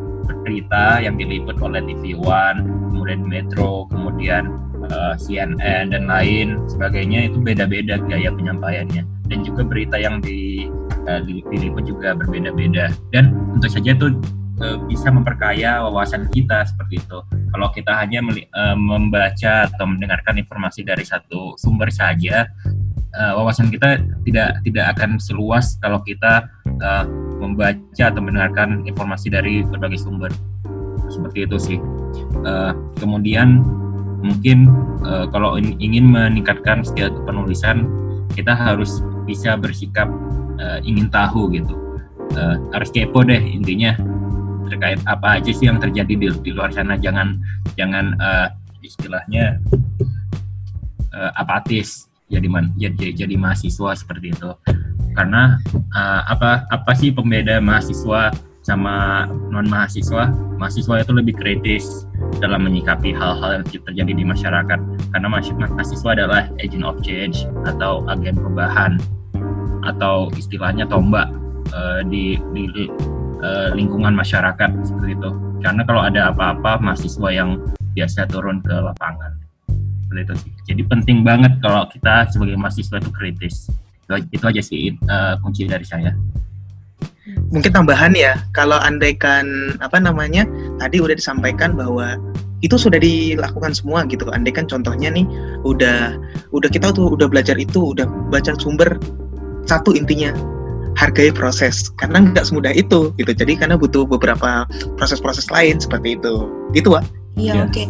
berita 0.47 1.03
yang 1.03 1.19
diliput 1.19 1.59
oleh 1.59 1.83
TV 1.83 2.15
One, 2.15 2.91
kemudian 2.93 3.21
Metro, 3.27 3.91
kemudian 3.91 4.61
uh, 4.89 5.15
CNN 5.19 5.93
dan 5.93 6.07
lain 6.07 6.63
sebagainya 6.71 7.33
itu 7.33 7.39
beda-beda 7.43 7.99
gaya 8.07 8.31
penyampaiannya 8.31 9.03
dan 9.31 9.39
juga 9.47 9.63
berita 9.63 9.97
yang 9.99 10.19
di 10.23 10.71
uh, 11.07 11.21
diliput 11.27 11.85
juga 11.87 12.19
berbeda-beda 12.19 12.91
dan 13.15 13.35
tentu 13.57 13.69
saja 13.71 13.95
itu 13.95 14.15
uh, 14.61 14.79
bisa 14.87 15.09
memperkaya 15.11 15.83
wawasan 15.85 16.29
kita 16.31 16.65
seperti 16.69 17.01
itu. 17.03 17.19
Kalau 17.51 17.69
kita 17.75 17.93
hanya 17.99 18.23
uh, 18.23 18.77
membaca 18.77 19.67
atau 19.67 19.85
mendengarkan 19.89 20.39
informasi 20.39 20.87
dari 20.87 21.03
satu 21.03 21.57
sumber 21.59 21.91
saja, 21.91 22.47
uh, 23.17 23.33
wawasan 23.41 23.73
kita 23.73 23.99
tidak 24.23 24.61
tidak 24.63 24.87
akan 24.97 25.19
seluas 25.19 25.77
kalau 25.81 26.01
kita 26.05 26.47
membaca 27.41 28.05
atau 28.09 28.25
mendengarkan 28.25 28.89
informasi 28.89 29.29
dari 29.29 29.61
berbagai 29.61 30.01
sumber. 30.01 30.33
Seperti 31.13 31.45
itu 31.45 31.57
sih. 31.61 31.79
Kemudian 32.97 33.61
mungkin 34.25 34.73
kalau 35.29 35.61
ingin 35.61 36.09
meningkatkan 36.09 36.81
skill 36.81 37.13
penulisan, 37.29 37.85
kita 38.33 38.57
harus 38.57 39.05
bisa 39.29 39.61
bersikap 39.61 40.09
ingin 40.81 41.13
tahu 41.13 41.53
gitu 41.53 41.77
uh, 42.37 42.57
harus 42.75 42.91
kepo 42.91 43.23
deh 43.27 43.41
intinya 43.41 43.97
terkait 44.71 45.03
apa 45.05 45.43
aja 45.43 45.51
sih 45.51 45.67
yang 45.67 45.83
terjadi 45.83 46.15
di, 46.15 46.27
di 46.31 46.51
luar 46.55 46.71
sana? 46.71 46.95
Jangan 46.95 47.37
jangan 47.75 48.15
uh, 48.23 48.49
istilahnya 48.81 49.59
uh, 51.13 51.31
apatis 51.35 52.11
jadi 52.31 52.47
man, 52.47 52.71
jadi 52.79 53.13
jadi 53.27 53.35
mahasiswa 53.35 53.91
seperti 53.99 54.31
itu. 54.31 54.51
Karena 55.19 55.59
uh, 55.91 56.23
apa 56.31 56.71
apa 56.71 56.93
sih 56.95 57.11
pembeda 57.11 57.59
mahasiswa 57.59 58.31
sama 58.63 59.27
non 59.51 59.67
mahasiswa 59.67 60.31
mahasiswa 60.55 61.03
itu 61.03 61.13
lebih 61.17 61.35
kritis 61.35 62.07
dalam 62.39 62.63
menyikapi 62.69 63.11
hal-hal 63.11 63.61
yang 63.61 63.67
terjadi 63.67 64.13
di 64.15 64.25
masyarakat. 64.25 64.79
Karena 65.11 65.27
mahasiswa 65.27 66.11
adalah 66.15 66.47
agent 66.63 66.87
of 66.87 67.03
change 67.03 67.43
atau 67.67 68.07
agen 68.07 68.39
perubahan 68.39 68.95
atau 69.83 70.29
istilahnya 70.37 70.85
tombak 70.87 71.27
uh, 71.73 72.05
di, 72.07 72.37
di 72.53 72.69
uh, 73.41 73.69
lingkungan 73.75 74.13
masyarakat 74.15 74.71
seperti 74.85 75.17
itu. 75.17 75.31
Karena 75.61 75.83
kalau 75.85 76.01
ada 76.01 76.33
apa-apa 76.33 76.81
mahasiswa 76.81 77.29
yang 77.29 77.61
biasa 77.93 78.31
turun 78.31 78.63
ke 78.65 78.73
lapangan 78.73 79.37
seperti 80.07 80.21
itu 80.27 80.35
sih. 80.43 80.53
Jadi 80.75 80.83
penting 80.91 81.19
banget 81.23 81.53
kalau 81.63 81.87
kita 81.87 82.27
sebagai 82.33 82.57
mahasiswa 82.59 82.97
itu 82.99 83.11
kritis. 83.15 83.71
Itu, 84.07 84.13
itu 84.35 84.45
aja 84.45 84.63
sih 84.63 84.95
uh, 85.07 85.39
kunci 85.39 85.71
dari 85.71 85.87
saya. 85.87 86.11
Mungkin 87.55 87.71
tambahan 87.71 88.11
ya, 88.19 88.43
kalau 88.51 88.75
andaikan 88.75 89.77
apa 89.79 90.03
namanya 90.03 90.43
tadi 90.83 90.99
udah 90.99 91.15
disampaikan 91.15 91.79
bahwa 91.79 92.19
itu 92.59 92.75
sudah 92.75 92.99
dilakukan 92.99 93.71
semua 93.71 94.03
gitu. 94.11 94.27
Andaikan 94.35 94.67
contohnya 94.67 95.15
nih 95.15 95.29
udah 95.63 96.19
udah 96.51 96.69
kita 96.69 96.91
tuh 96.91 97.15
udah 97.15 97.31
belajar 97.31 97.55
itu, 97.55 97.95
udah 97.95 98.11
baca 98.35 98.59
sumber 98.59 98.99
satu 99.71 99.95
intinya 99.95 100.35
hargai 100.99 101.31
proses 101.31 101.91
karena 101.99 102.25
nggak 102.31 102.47
semudah 102.47 102.73
itu 102.75 103.15
gitu. 103.17 103.33
Jadi 103.33 103.59
karena 103.59 103.79
butuh 103.79 104.07
beberapa 104.07 104.67
proses-proses 104.99 105.49
lain 105.51 105.79
seperti 105.79 106.19
itu. 106.19 106.49
Gitu 106.75 106.91
Wak. 106.91 107.05
Iya 107.39 107.53
ya. 107.55 107.63
oke. 107.67 107.73
Okay. 107.73 107.87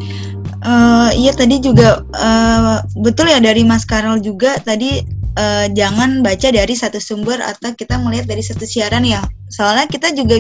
uh, 0.62 1.09
eh, 1.09 1.11
iya 1.16 1.33
tadi 1.33 1.57
juga 1.59 2.04
uh, 2.14 2.85
betul 3.00 3.33
ya 3.33 3.40
dari 3.40 3.64
Mas 3.64 3.88
Karel 3.88 4.21
juga 4.21 4.61
tadi 4.61 5.00
uh, 5.40 5.66
jangan 5.73 6.21
baca 6.21 6.49
dari 6.52 6.75
satu 6.76 7.00
sumber 7.00 7.40
atau 7.40 7.73
kita 7.73 7.97
melihat 8.00 8.28
dari 8.28 8.45
satu 8.45 8.69
siaran 8.69 9.07
ya. 9.07 9.25
Soalnya 9.50 9.90
kita 9.90 10.14
juga 10.14 10.38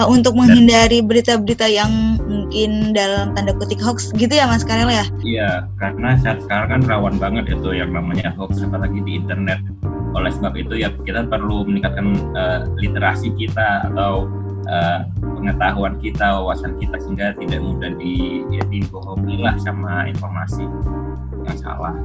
uh, 0.00 0.08
untuk 0.10 0.34
menghindari 0.34 1.04
berita-berita 1.04 1.68
yang 1.70 2.18
mungkin 2.26 2.90
dalam 2.96 3.36
tanda 3.36 3.54
kutip 3.54 3.78
hoax 3.78 4.10
gitu 4.16 4.32
ya 4.34 4.48
Mas 4.48 4.66
Karel 4.66 4.90
ya? 4.90 5.06
Iya 5.22 5.50
karena 5.78 6.18
saat 6.18 6.42
sekarang 6.42 6.68
kan 6.80 6.82
rawan 6.88 7.16
banget 7.20 7.54
itu 7.54 7.70
yang 7.76 7.94
namanya 7.94 8.34
hoax 8.34 8.64
apalagi 8.64 8.98
di 9.04 9.20
internet 9.20 9.62
oleh 10.12 10.32
sebab 10.32 10.52
itu 10.56 10.74
ya 10.80 10.92
kita 11.04 11.24
perlu 11.28 11.64
meningkatkan 11.64 12.06
uh, 12.36 12.68
literasi 12.76 13.32
kita 13.36 13.88
atau 13.92 14.28
uh, 14.68 15.08
pengetahuan 15.40 15.96
kita, 15.98 16.38
wawasan 16.38 16.76
kita 16.78 16.96
sehingga 17.00 17.34
tidak 17.36 17.60
mudah 17.60 17.92
di 17.96 18.46
ya, 18.52 18.62
dibohongi 18.68 19.40
lah 19.40 19.56
sama 19.60 20.06
informasi 20.06 20.64
yang 21.48 21.56
salah. 21.58 21.96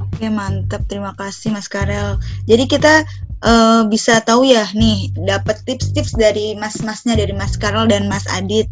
Oke 0.00 0.28
mantap, 0.28 0.84
terima 0.86 1.16
kasih 1.18 1.50
Mas 1.50 1.66
Karel. 1.66 2.20
Jadi 2.46 2.64
kita 2.68 3.02
uh, 3.42 3.82
bisa 3.90 4.22
tahu 4.22 4.46
ya 4.46 4.68
nih 4.76 5.10
dapat 5.26 5.60
tips-tips 5.66 6.14
dari 6.14 6.54
mas-masnya 6.54 7.18
dari 7.18 7.34
Mas 7.34 7.58
Karel 7.58 7.90
dan 7.90 8.06
Mas 8.06 8.24
Adit 8.30 8.70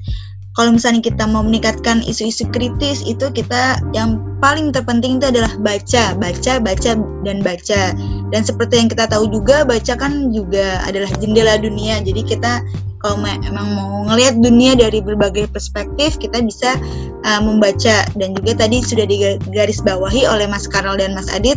kalau 0.58 0.74
misalnya 0.74 1.00
kita 1.00 1.24
mau 1.30 1.46
meningkatkan 1.46 2.02
isu-isu 2.02 2.42
kritis 2.50 3.06
itu 3.06 3.30
kita 3.30 3.78
yang 3.94 4.18
paling 4.42 4.74
terpenting 4.74 5.22
itu 5.22 5.30
adalah 5.30 5.52
baca, 5.62 6.18
baca, 6.18 6.52
baca 6.58 6.90
dan 7.22 7.38
baca. 7.40 7.94
Dan 8.30 8.46
seperti 8.46 8.78
yang 8.78 8.88
kita 8.90 9.10
tahu 9.10 9.26
juga 9.30 9.66
baca 9.66 9.94
kan 9.98 10.30
juga 10.30 10.80
adalah 10.86 11.10
jendela 11.18 11.58
dunia. 11.58 11.98
Jadi 12.02 12.22
kita 12.22 12.62
kalau 13.00 13.16
memang 13.24 13.66
mau 13.74 14.04
ngelihat 14.12 14.44
dunia 14.44 14.76
dari 14.76 15.00
berbagai 15.00 15.48
perspektif 15.48 16.20
kita 16.20 16.44
bisa 16.44 16.76
uh, 17.24 17.40
membaca 17.40 18.04
dan 18.12 18.36
juga 18.36 18.52
tadi 18.60 18.84
sudah 18.84 19.08
digaris 19.08 19.80
bawahi 19.80 20.28
oleh 20.28 20.44
Mas 20.44 20.68
Karel 20.68 21.00
dan 21.00 21.16
Mas 21.16 21.32
Adit 21.32 21.56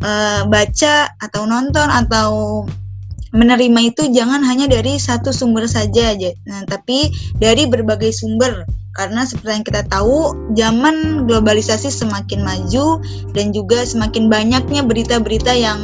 uh, 0.00 0.48
baca 0.48 1.12
atau 1.20 1.44
nonton 1.44 1.84
atau 1.84 2.64
menerima 3.30 3.94
itu 3.94 4.10
jangan 4.10 4.42
hanya 4.42 4.66
dari 4.66 4.98
satu 4.98 5.30
sumber 5.30 5.66
saja 5.70 6.14
aja, 6.14 6.34
nah, 6.46 6.66
tapi 6.66 7.10
dari 7.38 7.66
berbagai 7.66 8.10
sumber 8.10 8.66
karena 8.98 9.22
seperti 9.22 9.50
yang 9.54 9.66
kita 9.66 9.82
tahu 9.86 10.34
zaman 10.58 11.24
globalisasi 11.30 11.94
semakin 11.94 12.42
maju 12.42 12.98
dan 13.38 13.54
juga 13.54 13.86
semakin 13.86 14.26
banyaknya 14.26 14.82
berita-berita 14.82 15.54
yang 15.54 15.78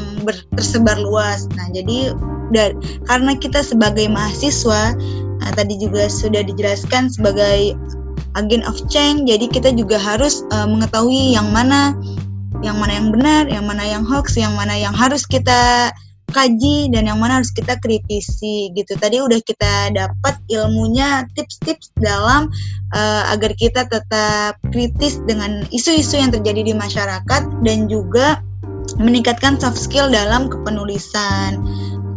tersebar 0.59 0.99
luas. 0.99 1.47
Nah, 1.55 1.71
jadi 1.71 2.19
dari, 2.51 2.75
karena 3.07 3.39
kita 3.39 3.63
sebagai 3.63 4.11
mahasiswa 4.11 4.95
nah, 5.39 5.51
tadi 5.55 5.79
juga 5.79 6.11
sudah 6.11 6.43
dijelaskan 6.43 7.07
sebagai 7.07 7.79
agen 8.35 8.67
of 8.67 8.77
change, 8.91 9.25
jadi 9.31 9.47
kita 9.49 9.71
juga 9.73 9.97
harus 9.97 10.43
uh, 10.51 10.67
mengetahui 10.67 11.39
yang 11.39 11.49
mana 11.55 11.95
yang 12.65 12.77
mana 12.81 12.93
yang 12.99 13.09
benar, 13.13 13.43
yang 13.49 13.65
mana 13.69 13.85
yang 13.85 14.03
hoax, 14.03 14.35
yang 14.35 14.53
mana 14.59 14.75
yang 14.75 14.93
harus 14.93 15.29
kita 15.29 15.93
kaji 16.37 16.93
dan 16.93 17.09
yang 17.09 17.17
mana 17.17 17.41
harus 17.41 17.49
kita 17.49 17.81
kritisi 17.81 18.69
gitu. 18.77 18.93
Tadi 19.01 19.25
udah 19.25 19.41
kita 19.41 19.97
dapat 19.97 20.37
ilmunya, 20.53 21.25
tips-tips 21.33 21.97
dalam 21.97 22.53
uh, 22.93 23.33
agar 23.33 23.57
kita 23.57 23.89
tetap 23.89 24.61
kritis 24.69 25.17
dengan 25.25 25.65
isu-isu 25.73 26.21
yang 26.21 26.29
terjadi 26.29 26.69
di 26.69 26.75
masyarakat 26.77 27.43
dan 27.65 27.89
juga 27.89 28.45
meningkatkan 29.01 29.57
soft 29.57 29.81
skill 29.81 30.13
dalam 30.13 30.53
kepenulisan 30.53 31.65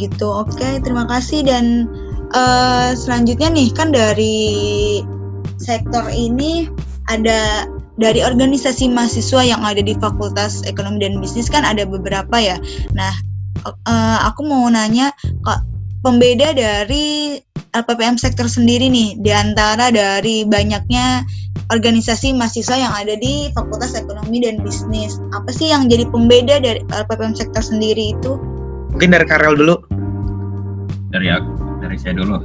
gitu. 0.03 0.27
Oke, 0.27 0.83
terima 0.83 1.07
kasih 1.07 1.47
dan 1.47 1.87
uh, 2.35 2.91
selanjutnya 2.91 3.49
nih 3.55 3.71
kan 3.71 3.95
dari 3.95 4.99
sektor 5.59 6.03
ini 6.11 6.67
ada 7.07 7.67
dari 7.99 8.23
organisasi 8.23 8.87
mahasiswa 8.95 9.43
yang 9.43 9.59
ada 9.59 9.83
di 9.83 9.91
Fakultas 9.99 10.63
Ekonomi 10.63 11.03
dan 11.03 11.19
Bisnis 11.19 11.51
kan 11.51 11.67
ada 11.67 11.83
beberapa 11.83 12.39
ya. 12.39 12.55
Nah, 12.95 13.11
uh, 13.65 14.17
aku 14.27 14.45
mau 14.47 14.67
nanya 14.69 15.11
kok 15.43 15.59
pembeda 16.03 16.55
dari 16.55 17.39
LPPM 17.75 18.17
sektor 18.17 18.49
sendiri 18.49 18.89
nih 18.89 19.19
di 19.21 19.29
antara 19.29 19.93
dari 19.93 20.41
banyaknya 20.47 21.21
organisasi 21.69 22.33
mahasiswa 22.33 22.73
yang 22.81 22.93
ada 22.97 23.13
di 23.19 23.53
Fakultas 23.53 23.93
Ekonomi 23.93 24.41
dan 24.41 24.57
Bisnis. 24.65 25.21
Apa 25.37 25.53
sih 25.53 25.69
yang 25.69 25.85
jadi 25.85 26.09
pembeda 26.09 26.57
dari 26.57 26.81
LPPM 26.89 27.37
sektor 27.37 27.61
sendiri 27.61 28.17
itu? 28.17 28.41
Mungkin 28.89 29.13
dari 29.13 29.25
Karel 29.29 29.53
dulu. 29.53 29.75
Dari 31.13 31.29
aku, 31.29 31.51
dari 31.85 31.97
saya 32.01 32.17
dulu. 32.17 32.41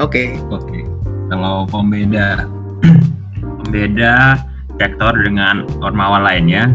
Okay. 0.00 0.28
Oke. 0.48 0.64
Okay. 0.64 0.82
Kalau 1.28 1.68
pembeda 1.68 2.48
pembeda 3.60 4.40
sektor 4.80 5.12
dengan 5.12 5.68
ormawa 5.84 6.24
lainnya 6.24 6.72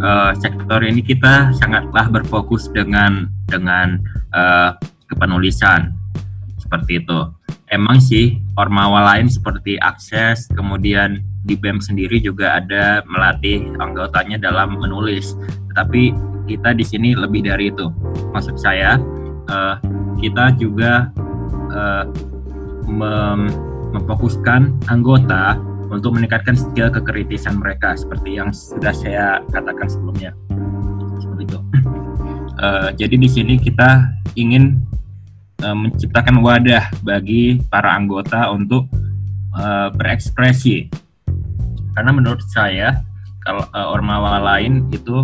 uh, 0.00 0.32
sektor 0.38 0.80
ini 0.82 1.04
kita 1.04 1.52
sangatlah 1.58 2.10
berfokus 2.10 2.70
dengan 2.72 3.30
dengan 3.46 4.00
uh, 4.34 4.74
kepenulisan 5.10 5.94
seperti 6.58 7.04
itu. 7.04 7.20
Emang 7.70 7.98
sih 7.98 8.38
ormawa 8.54 9.14
lain 9.14 9.26
seperti 9.26 9.76
akses, 9.82 10.46
kemudian 10.54 11.22
di 11.44 11.58
BEM 11.58 11.82
sendiri 11.82 12.22
juga 12.22 12.56
ada 12.62 13.02
melatih 13.04 13.66
anggotanya 13.82 14.40
dalam 14.40 14.78
menulis. 14.80 15.36
Tetapi 15.72 16.14
kita 16.48 16.72
di 16.76 16.84
sini 16.84 17.12
lebih 17.16 17.44
dari 17.44 17.72
itu. 17.72 17.90
Maksud 18.32 18.56
saya 18.56 18.96
uh, 19.50 19.76
kita 20.20 20.54
juga 20.56 21.10
uh, 21.72 22.04
mem 22.88 23.50
memfokuskan 23.94 24.90
anggota 24.90 25.54
untuk 25.94 26.18
meningkatkan 26.18 26.58
skill 26.58 26.90
kekritisan 26.90 27.62
mereka 27.62 27.94
seperti 27.94 28.36
yang 28.42 28.50
sudah 28.50 28.90
saya 28.90 29.38
katakan 29.54 29.86
sebelumnya. 29.86 30.34
Seperti 31.22 31.42
itu. 31.46 31.58
Uh, 32.58 32.90
jadi 33.00 33.14
di 33.14 33.28
sini 33.30 33.54
kita 33.56 34.10
ingin 34.34 34.82
uh, 35.62 35.76
menciptakan 35.76 36.42
wadah 36.42 36.90
bagi 37.06 37.62
para 37.70 37.94
anggota 37.94 38.50
untuk 38.50 38.90
uh, 39.54 39.94
berekspresi. 39.94 40.90
Karena 41.94 42.10
menurut 42.10 42.42
saya 42.50 43.06
kalau 43.46 43.62
uh, 43.70 43.94
ormawa 43.94 44.42
lain 44.42 44.90
itu 44.90 45.22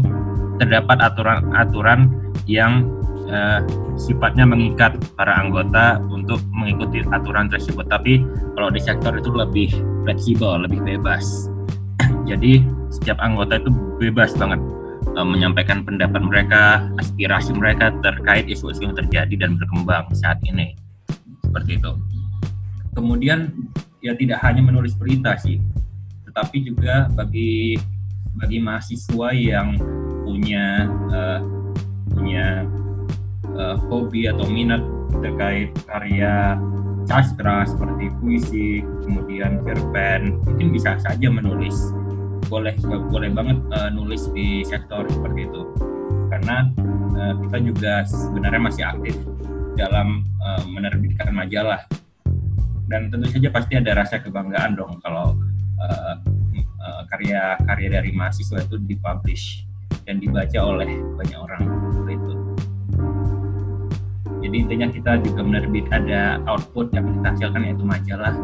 terdapat 0.62 1.03
aturan-aturan 1.03 2.12
yang 2.47 2.87
uh, 3.33 3.65
sifatnya 3.97 4.45
mengikat 4.45 4.95
para 5.17 5.35
anggota 5.35 5.99
untuk 6.12 6.39
mengikuti 6.53 7.03
aturan 7.11 7.49
tersebut. 7.49 7.89
Tapi 7.89 8.23
kalau 8.55 8.69
di 8.71 8.79
sektor 8.79 9.17
itu 9.17 9.33
lebih 9.33 9.73
fleksibel, 10.04 10.64
lebih 10.64 10.80
bebas. 10.85 11.50
Jadi 12.30 12.64
setiap 12.90 13.19
anggota 13.23 13.61
itu 13.61 13.71
bebas 14.00 14.35
banget 14.35 14.61
uh, 15.16 15.26
menyampaikan 15.26 15.83
pendapat 15.83 16.23
mereka, 16.23 16.87
aspirasi 16.99 17.54
mereka 17.54 17.95
terkait 18.04 18.47
isu-isu 18.47 18.87
yang 18.87 18.97
terjadi 18.97 19.35
dan 19.47 19.57
berkembang 19.59 20.11
saat 20.16 20.38
ini. 20.47 20.76
Seperti 21.47 21.78
itu. 21.78 21.92
Kemudian 22.95 23.54
ya 24.02 24.16
tidak 24.16 24.42
hanya 24.42 24.62
menulis 24.64 24.97
berita 24.99 25.38
sih, 25.38 25.62
tetapi 26.26 26.66
juga 26.66 27.07
bagi 27.14 27.78
bagi 28.38 28.59
mahasiswa 28.62 29.28
yang 29.35 29.76
punya 30.25 30.87
uh, 31.11 31.40
punya 32.14 32.66
uh, 33.54 33.76
hobi 33.90 34.30
atau 34.30 34.47
minat 34.47 34.83
terkait 35.23 35.75
karya 35.87 36.54
sastra 37.11 37.67
seperti 37.67 38.07
puisi, 38.23 38.87
kemudian 39.02 39.59
cerpen, 39.67 40.38
mungkin 40.47 40.71
bisa 40.71 40.95
saja 41.02 41.26
menulis. 41.26 41.75
Boleh 42.47 42.79
boleh 43.11 43.35
banget 43.35 43.59
uh, 43.75 43.90
nulis 43.90 44.31
di 44.31 44.62
sektor 44.62 45.02
seperti 45.11 45.50
itu. 45.50 45.62
Karena 46.31 46.71
uh, 47.19 47.35
kita 47.43 47.59
juga 47.67 48.07
sebenarnya 48.07 48.62
masih 48.62 48.85
aktif 48.87 49.19
dalam 49.75 50.23
uh, 50.38 50.62
menerbitkan 50.71 51.35
majalah. 51.35 51.83
Dan 52.87 53.11
tentu 53.11 53.26
saja 53.26 53.50
pasti 53.50 53.75
ada 53.75 53.90
rasa 53.99 54.23
kebanggaan 54.23 54.79
dong 54.79 54.99
kalau 55.02 55.35
karya-karya 57.11 57.88
uh, 57.90 57.95
dari 57.99 58.11
mahasiswa 58.14 58.62
itu 58.62 58.76
dipublish 58.83 59.67
dan 60.07 60.19
dibaca 60.23 60.59
oleh 60.62 60.90
banyak 61.19 61.38
orang. 61.38 61.62
Jadi 64.40 64.56
intinya 64.66 64.88
kita 64.88 65.12
juga 65.20 65.40
menerbit 65.44 65.87
ada 65.92 66.40
output 66.49 66.88
yang 66.97 67.04
kita 67.04 67.26
hasilkan 67.37 67.61
yaitu 67.68 67.85
majalah 67.85 68.35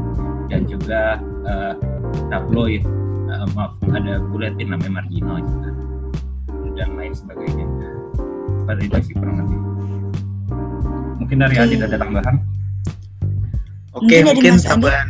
dan 0.52 0.60
juga 0.68 1.18
uh, 1.48 1.74
tabloid, 2.28 2.84
uh, 3.32 3.48
maaf 3.56 3.72
ada 3.90 4.20
buletin 4.20 4.76
namanya 4.76 5.02
marginal 5.02 5.40
juga 5.40 5.70
dan 6.76 6.92
lain 7.00 7.12
sebagainya. 7.16 7.66
Seperti 8.60 8.82
itu 8.92 8.98
sih 9.08 9.14
kurang 9.16 9.36
lebih. 9.40 9.58
Mungkin 11.24 11.36
dari 11.40 11.56
Adit 11.56 11.80
ada 11.80 11.96
tambahan? 11.96 12.36
Oke, 13.96 14.20
mungkin, 14.20 14.52
mungkin 14.52 14.54
tambahan. 14.60 15.08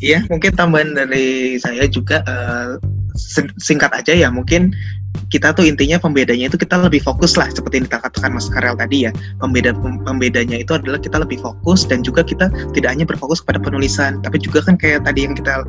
Iya, 0.00 0.18
mungkin 0.32 0.52
tambahan 0.56 0.90
dari 0.96 1.60
saya 1.60 1.84
juga 1.84 2.24
uh, 2.24 2.80
singkat 3.60 3.92
aja 3.92 4.16
ya. 4.16 4.32
Mungkin 4.32 4.72
kita 5.34 5.50
tuh 5.50 5.66
intinya 5.66 5.98
pembedanya 5.98 6.46
itu 6.46 6.54
kita 6.54 6.78
lebih 6.78 7.02
fokus 7.02 7.34
lah 7.34 7.50
seperti 7.50 7.82
yang 7.82 7.86
dikatakan 7.90 8.30
Mas 8.34 8.46
Karel 8.46 8.78
tadi 8.78 9.08
ya. 9.08 9.10
Pembeda 9.42 9.74
pembedanya 10.06 10.62
itu 10.62 10.78
adalah 10.78 11.02
kita 11.02 11.18
lebih 11.22 11.42
fokus 11.42 11.82
dan 11.82 12.06
juga 12.06 12.22
kita 12.22 12.50
tidak 12.76 12.90
hanya 12.94 13.06
berfokus 13.06 13.42
pada 13.42 13.58
penulisan 13.58 14.22
tapi 14.22 14.38
juga 14.38 14.62
kan 14.62 14.78
kayak 14.78 15.02
tadi 15.02 15.26
yang 15.26 15.34
kita 15.34 15.66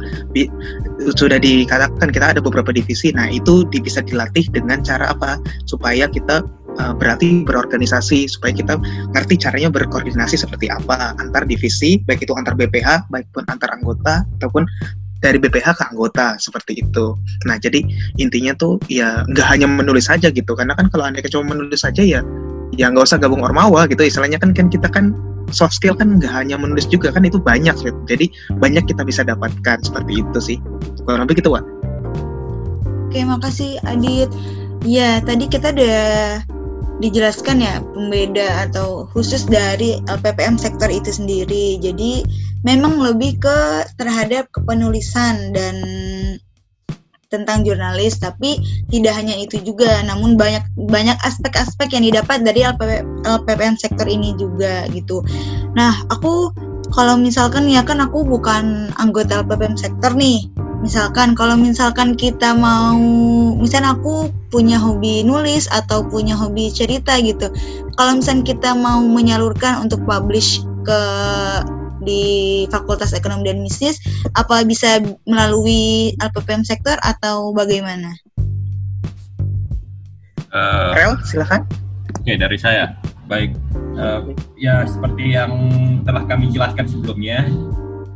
sudah 1.18 1.42
dikatakan 1.42 2.10
kita 2.14 2.38
ada 2.38 2.42
beberapa 2.42 2.70
divisi. 2.70 3.10
Nah 3.14 3.30
itu 3.32 3.66
bisa 3.70 4.06
dilatih 4.06 4.46
dengan 4.54 4.86
cara 4.86 5.14
apa? 5.14 5.42
Supaya 5.66 6.06
kita 6.06 6.46
uh, 6.80 6.94
berarti 6.96 7.44
berorganisasi 7.48 8.28
supaya 8.30 8.54
kita 8.54 8.78
ngerti 9.16 9.40
caranya 9.40 9.70
berkoordinasi 9.72 10.36
seperti 10.40 10.68
apa 10.68 11.16
antar 11.20 11.48
divisi 11.48 12.00
baik 12.04 12.28
itu 12.28 12.34
antar 12.36 12.54
BPH 12.56 13.08
baik 13.12 13.28
antar 13.48 13.70
anggota 13.76 14.28
ataupun 14.40 14.68
dari 15.26 15.42
BPH 15.42 15.82
ke 15.82 15.84
anggota 15.90 16.38
seperti 16.38 16.86
itu. 16.86 17.18
Nah 17.50 17.58
jadi 17.58 17.82
intinya 18.22 18.54
tuh 18.54 18.78
ya 18.86 19.26
nggak 19.26 19.48
hanya 19.50 19.66
menulis 19.66 20.06
saja 20.06 20.30
gitu 20.30 20.54
karena 20.54 20.78
kan 20.78 20.94
kalau 20.94 21.10
anda 21.10 21.26
cuma 21.26 21.58
menulis 21.58 21.82
saja 21.82 22.06
ya 22.06 22.22
ya 22.78 22.86
nggak 22.94 23.10
usah 23.10 23.18
gabung 23.18 23.42
ormawa 23.42 23.90
gitu 23.90 24.06
istilahnya 24.06 24.38
kan 24.38 24.54
kan 24.54 24.70
kita 24.70 24.86
kan 24.86 25.18
soft 25.50 25.78
skill 25.78 25.98
kan 25.98 26.18
nggak 26.18 26.30
hanya 26.30 26.58
menulis 26.58 26.86
juga 26.86 27.10
kan 27.10 27.26
itu 27.26 27.42
banyak 27.42 27.74
gitu. 27.82 27.98
Jadi 28.06 28.30
banyak 28.62 28.86
kita 28.86 29.02
bisa 29.02 29.26
dapatkan 29.26 29.82
seperti 29.82 30.22
itu 30.22 30.40
sih. 30.42 30.58
Kurang 31.06 31.26
lebih 31.26 31.42
gitu, 31.42 31.54
Wak. 31.54 31.66
Oke, 33.10 33.22
makasih 33.26 33.82
Adit. 33.86 34.30
Ya, 34.86 35.18
tadi 35.22 35.50
kita 35.50 35.74
udah 35.74 36.46
dijelaskan 37.04 37.60
ya 37.60 37.84
pembeda 37.84 38.70
atau 38.70 39.10
khusus 39.12 39.44
dari 39.48 40.00
LPPM 40.08 40.56
sektor 40.56 40.88
itu 40.88 41.12
sendiri. 41.12 41.80
Jadi 41.84 42.24
memang 42.64 42.98
lebih 42.98 43.38
ke 43.40 43.58
terhadap 44.00 44.48
kepenulisan 44.56 45.52
dan 45.52 45.76
tentang 47.34 47.66
jurnalis 47.66 48.22
tapi 48.22 48.62
tidak 48.88 49.18
hanya 49.18 49.36
itu 49.36 49.60
juga 49.66 50.00
namun 50.06 50.38
banyak 50.40 50.62
banyak 50.88 51.18
aspek-aspek 51.26 51.92
yang 51.92 52.08
didapat 52.08 52.46
dari 52.46 52.64
LPP, 52.64 53.04
LPPM 53.26 53.76
sektor 53.76 54.08
ini 54.08 54.32
juga 54.40 54.88
gitu. 54.94 55.26
Nah, 55.76 56.06
aku 56.14 56.54
kalau 56.94 57.20
misalkan 57.20 57.68
ya 57.68 57.84
kan 57.84 58.00
aku 58.00 58.24
bukan 58.24 58.94
anggota 59.02 59.44
LPPM 59.44 59.76
sektor 59.76 60.16
nih. 60.16 60.48
Misalkan 60.86 61.34
kalau 61.34 61.58
misalkan 61.58 62.14
kita 62.14 62.54
mau 62.54 62.94
misalnya 63.58 63.98
aku 63.98 64.30
punya 64.54 64.78
hobi 64.78 65.26
nulis 65.26 65.66
atau 65.74 66.06
punya 66.06 66.38
hobi 66.38 66.70
cerita 66.70 67.18
gitu. 67.26 67.50
Kalau 67.98 68.22
misalnya 68.22 68.46
kita 68.46 68.78
mau 68.78 69.02
menyalurkan 69.02 69.82
untuk 69.82 70.06
publish 70.06 70.62
ke 70.86 71.02
di 72.06 72.24
Fakultas 72.70 73.18
Ekonomi 73.18 73.50
dan 73.50 73.66
Bisnis 73.66 73.98
apa 74.38 74.62
bisa 74.62 75.02
melalui 75.26 76.14
LPPM 76.22 76.62
sektor 76.62 77.02
atau 77.02 77.50
bagaimana? 77.50 78.14
Uh, 80.54 80.94
Rel, 80.94 81.18
silakan. 81.26 81.66
Oke, 82.14 82.30
okay, 82.30 82.36
dari 82.38 82.62
saya. 82.62 82.94
Baik, 83.26 83.58
uh, 83.98 84.22
ya 84.54 84.86
seperti 84.86 85.34
yang 85.34 85.50
telah 86.06 86.30
kami 86.30 86.54
jelaskan 86.54 86.86
sebelumnya, 86.86 87.50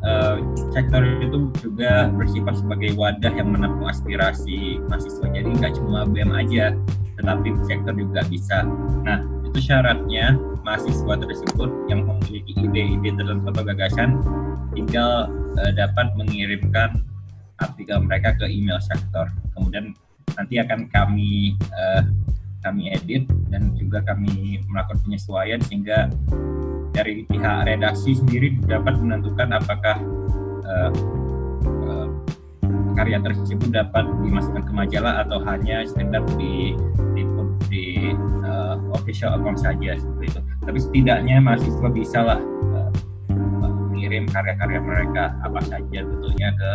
uh, 0.09 0.41
sektor 0.73 1.05
itu 1.21 1.53
juga 1.61 2.09
bersifat 2.17 2.57
sebagai 2.57 2.97
wadah 2.97 3.29
yang 3.29 3.53
menampung 3.53 3.85
aspirasi 3.85 4.81
mahasiswa. 4.89 5.29
Jadi 5.29 5.49
nggak 5.53 5.73
cuma 5.77 6.09
BEM 6.09 6.33
aja, 6.33 6.73
tetapi 7.21 7.53
sektor 7.69 7.93
juga 7.93 8.25
bisa. 8.25 8.65
Nah, 9.05 9.21
itu 9.45 9.59
syaratnya 9.61 10.33
mahasiswa 10.65 11.13
tersebut 11.17 11.69
yang 11.87 12.05
memiliki 12.05 12.53
ide-ide 12.57 13.13
tertentu 13.13 13.47
atau 13.53 13.63
gagasan 13.65 14.09
tinggal 14.73 15.29
uh, 15.61 15.71
dapat 15.73 16.13
mengirimkan 16.17 17.05
artikel 17.61 18.01
mereka 18.01 18.33
ke 18.37 18.45
email 18.49 18.81
sektor. 18.81 19.29
Kemudian 19.53 19.93
nanti 20.37 20.61
akan 20.61 20.87
kami 20.89 21.57
uh, 21.75 22.01
kami 22.59 22.91
edit 22.91 23.23
dan 23.47 23.71
juga 23.79 24.03
kami 24.03 24.59
melakukan 24.67 24.99
penyesuaian 25.07 25.59
sehingga 25.63 26.11
dari 26.95 27.23
pihak 27.29 27.69
redaksi 27.69 28.17
sendiri 28.17 28.57
dapat 28.65 28.97
menentukan 28.99 29.49
apakah 29.55 29.97
uh, 30.65 30.91
karya 32.99 33.15
tersebut 33.23 33.71
dapat 33.71 34.03
dimasukkan 34.27 34.63
ke 34.67 34.73
majalah 34.75 35.23
atau 35.23 35.39
hanya 35.47 35.87
sekedar 35.87 36.19
di 36.35 36.75
di, 37.15 37.23
di 37.71 37.85
uh, 38.43 38.75
official 38.91 39.39
account 39.39 39.63
saja 39.63 39.95
seperti 39.95 40.35
itu. 40.35 40.41
Tapi 40.67 40.77
setidaknya 40.83 41.39
mahasiswa 41.39 41.89
bisa 41.95 42.19
lah 42.19 42.41
uh, 42.75 42.91
mengirim 43.63 44.27
karya-karya 44.27 44.83
mereka 44.83 45.31
apa 45.47 45.63
saja 45.63 46.03
tentunya 46.03 46.51
ke 46.59 46.71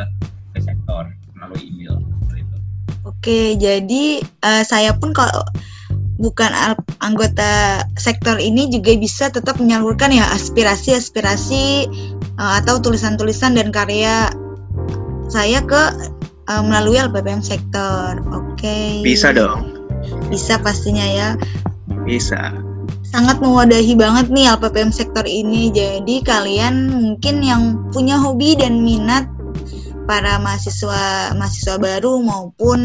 ke 0.56 0.58
sektor 0.64 1.12
melalui 1.36 1.60
email. 1.60 2.00
Oke, 3.04 3.60
jadi 3.60 4.24
uh, 4.40 4.64
saya 4.64 4.96
pun 4.96 5.12
kalau 5.12 5.44
bukan 6.18 6.50
anggota 7.02 7.82
sektor 7.98 8.38
ini 8.38 8.70
juga 8.70 8.94
bisa 8.94 9.30
tetap 9.30 9.58
menyalurkan 9.58 10.14
ya 10.14 10.26
aspirasi-aspirasi 10.34 11.90
uh, 12.38 12.52
atau 12.62 12.78
tulisan-tulisan 12.78 13.58
dan 13.58 13.74
karya 13.74 14.30
saya 15.26 15.58
ke 15.64 15.82
uh, 16.50 16.62
melalui 16.62 17.00
LPPM 17.00 17.42
sektor. 17.42 18.20
Oke. 18.30 18.62
Okay. 18.62 18.88
Bisa 19.02 19.34
dong. 19.34 19.74
Bisa 20.30 20.60
pastinya 20.60 21.04
ya. 21.04 21.28
Bisa. 22.06 22.54
Sangat 23.02 23.38
mewadahi 23.38 23.94
banget 23.94 24.30
nih 24.30 24.50
LPPM 24.54 24.90
sektor 24.94 25.26
ini. 25.26 25.70
Jadi 25.74 26.22
kalian 26.22 26.90
mungkin 26.94 27.42
yang 27.42 27.62
punya 27.90 28.18
hobi 28.18 28.58
dan 28.58 28.82
minat 28.82 29.26
para 30.04 30.36
mahasiswa 30.36 31.32
mahasiswa 31.32 31.80
baru 31.80 32.20
maupun 32.20 32.80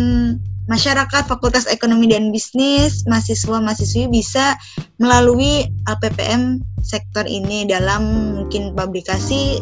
masyarakat 0.69 1.25
Fakultas 1.25 1.65
Ekonomi 1.65 2.08
dan 2.08 2.29
Bisnis, 2.29 3.03
mahasiswa-mahasiswi 3.10 4.08
bisa 4.13 4.55
melalui 5.01 5.65
LPPM 5.89 6.62
sektor 6.86 7.25
ini 7.25 7.65
dalam 7.65 8.05
mungkin 8.38 8.77
publikasi 8.77 9.60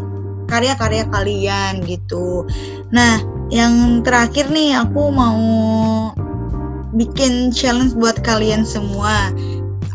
karya-karya 0.52 1.08
kalian 1.12 1.84
gitu. 1.88 2.43
Nah, 2.91 3.24
yang 3.52 4.04
terakhir 4.04 4.52
nih 4.52 4.76
aku 4.76 5.12
mau 5.12 5.39
bikin 6.96 7.52
challenge 7.56 7.96
buat 7.96 8.20
kalian 8.24 8.67
semua. 8.67 9.32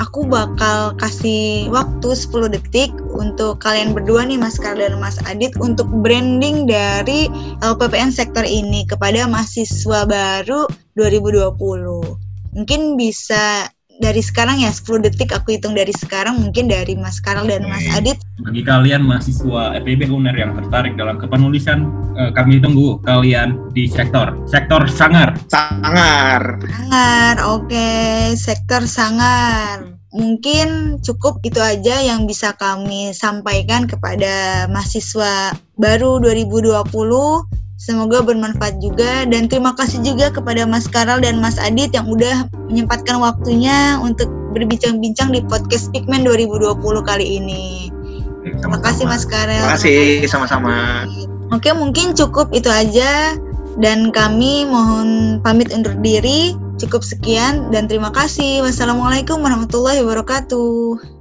Aku 0.00 0.24
bakal 0.24 0.96
kasih 0.96 1.68
waktu 1.68 2.16
10 2.16 2.48
detik 2.48 2.90
untuk 3.12 3.60
kalian 3.60 3.92
berdua 3.92 4.24
nih 4.24 4.40
Mas 4.40 4.56
Karl 4.56 4.80
dan 4.80 4.96
Mas 4.96 5.20
Adit 5.28 5.52
untuk 5.60 5.84
branding 6.00 6.64
dari 6.64 7.28
LPPN 7.60 8.08
sektor 8.08 8.42
ini 8.42 8.88
kepada 8.88 9.28
mahasiswa 9.28 10.08
baru 10.08 10.64
2020. 10.94 11.56
Mungkin 12.52 13.00
bisa 13.00 13.68
dari 14.00 14.18
sekarang 14.24 14.64
ya 14.64 14.70
10 14.72 15.04
detik 15.04 15.30
aku 15.30 15.54
hitung 15.54 15.76
dari 15.76 15.92
sekarang 15.92 16.40
mungkin 16.40 16.66
dari 16.66 16.96
Mas 16.96 17.20
Karel 17.20 17.46
dan 17.46 17.68
Mas. 17.68 17.84
Adit 17.92 18.18
Bagi 18.40 18.62
kalian 18.64 19.04
mahasiswa 19.04 19.76
FIB 19.78 20.08
UNER 20.08 20.34
yang 20.34 20.56
tertarik 20.58 20.96
dalam 20.96 21.20
kepenulisan, 21.20 21.86
eh, 22.16 22.30
kami 22.32 22.58
tunggu 22.58 22.98
kalian 23.04 23.70
di 23.76 23.86
sektor 23.86 24.32
sektor 24.48 24.88
sangar. 24.88 25.36
Sangar. 25.46 26.58
sangar 26.66 27.36
oke 27.44 27.88
sektor 28.34 28.82
sangar 28.88 29.92
mungkin 30.12 31.00
cukup 31.00 31.40
itu 31.40 31.56
aja 31.56 32.04
yang 32.04 32.28
bisa 32.28 32.52
kami 32.60 33.16
sampaikan 33.16 33.88
kepada 33.88 34.66
mahasiswa 34.68 35.56
baru 35.80 36.20
2020 36.20 36.76
Semoga 37.82 38.22
bermanfaat 38.22 38.78
juga 38.78 39.26
dan 39.26 39.50
terima 39.50 39.74
kasih 39.74 40.06
juga 40.06 40.30
kepada 40.30 40.62
Mas 40.62 40.86
Karel 40.86 41.18
dan 41.18 41.42
Mas 41.42 41.58
Adit 41.58 41.90
yang 41.90 42.06
udah 42.06 42.46
menyempatkan 42.70 43.18
waktunya 43.18 43.98
untuk 43.98 44.30
berbincang-bincang 44.54 45.34
di 45.34 45.42
podcast 45.42 45.90
Pigment 45.90 46.22
2020 46.22 46.78
kali 47.02 47.42
ini. 47.42 47.90
Terima 48.62 48.78
kasih 48.78 49.10
Mas 49.10 49.26
Karel. 49.26 49.58
Terima 49.58 49.74
kasih, 49.74 50.30
sama-sama. 50.30 51.10
Oke, 51.50 51.74
mungkin 51.74 52.14
cukup 52.14 52.54
itu 52.54 52.70
aja 52.70 53.34
dan 53.82 54.14
kami 54.14 54.62
mohon 54.62 55.42
pamit 55.42 55.74
undur 55.74 55.98
diri. 55.98 56.54
Cukup 56.78 57.02
sekian 57.02 57.74
dan 57.74 57.90
terima 57.90 58.14
kasih. 58.14 58.62
Wassalamualaikum 58.62 59.42
warahmatullahi 59.42 60.06
wabarakatuh. 60.06 61.11